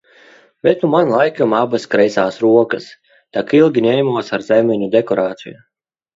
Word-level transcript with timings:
Bet 0.67 0.79
nu 0.85 0.87
man 0.93 1.11
laikam 1.11 1.53
abas 1.57 1.85
kreisās 1.91 2.39
rokas, 2.45 2.89
tak 3.39 3.55
ilgi 3.61 3.85
ņēmos 3.89 4.35
ar 4.41 4.47
zemeņu 4.51 4.91
dekorāciju. 4.99 5.63